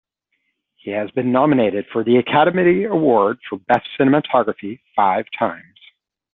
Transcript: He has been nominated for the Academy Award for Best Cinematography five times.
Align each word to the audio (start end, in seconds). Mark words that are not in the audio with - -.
He 0.77 0.89
has 0.89 1.11
been 1.11 1.31
nominated 1.31 1.85
for 1.93 2.03
the 2.03 2.17
Academy 2.17 2.85
Award 2.85 3.37
for 3.47 3.59
Best 3.67 3.87
Cinematography 3.99 4.79
five 4.95 5.27
times. 5.37 5.77